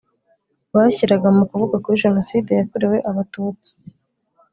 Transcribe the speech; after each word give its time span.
bashyiraga 0.73 1.27
mu 1.37 1.43
kuvuga 1.49 1.75
kuri 1.83 2.01
jenoside 2.03 2.49
yakorewe 2.59 2.97
abatutsi 3.09 3.71